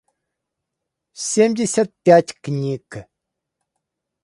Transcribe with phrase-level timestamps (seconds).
[1.31, 2.87] семьдесят пять книг